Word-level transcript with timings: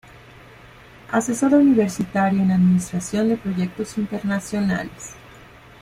Asesora 1.11 1.57
universitaria 1.57 2.41
en 2.41 2.49
administración 2.49 3.29
de 3.29 3.37
proyectos 3.37 3.99
internacionales. 3.99 5.13